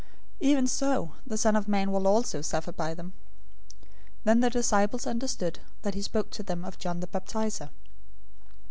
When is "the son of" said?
1.27-1.67